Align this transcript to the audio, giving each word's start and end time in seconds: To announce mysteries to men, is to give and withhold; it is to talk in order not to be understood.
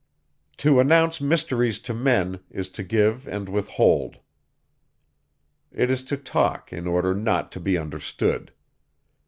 To 0.57 0.79
announce 0.79 1.21
mysteries 1.21 1.77
to 1.81 1.93
men, 1.93 2.39
is 2.49 2.69
to 2.69 2.81
give 2.81 3.27
and 3.27 3.47
withhold; 3.47 4.17
it 5.71 5.91
is 5.91 6.03
to 6.05 6.17
talk 6.17 6.73
in 6.73 6.87
order 6.87 7.13
not 7.13 7.51
to 7.51 7.59
be 7.59 7.77
understood. 7.77 8.51